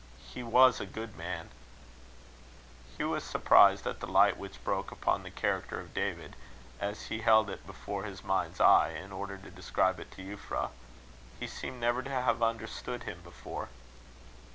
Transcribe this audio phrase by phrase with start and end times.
[0.33, 1.51] He was a good man."
[2.97, 6.35] Hugh was surprised at the light which broke upon the character of David,
[6.79, 10.71] as he held it before his mind's eye, in order to describe it to Euphra.
[11.39, 13.69] He seemed never to have understood him before.